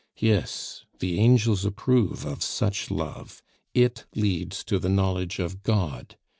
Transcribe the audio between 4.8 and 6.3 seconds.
knowledge of God.